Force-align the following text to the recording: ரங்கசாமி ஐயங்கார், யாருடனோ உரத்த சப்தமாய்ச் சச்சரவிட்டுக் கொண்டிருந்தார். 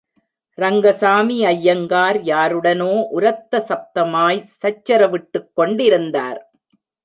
ரங்கசாமி 0.57 1.45
ஐயங்கார், 1.45 2.19
யாருடனோ 2.23 2.89
உரத்த 3.09 3.63
சப்தமாய்ச் 3.69 4.51
சச்சரவிட்டுக் 4.61 5.51
கொண்டிருந்தார். 5.53 6.41